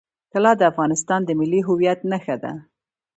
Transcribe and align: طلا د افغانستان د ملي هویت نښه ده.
طلا 0.33 0.51
د 0.57 0.61
افغانستان 0.71 1.21
د 1.25 1.29
ملي 1.39 1.61
هویت 1.67 1.99
نښه 2.11 2.35
ده. 2.43 2.51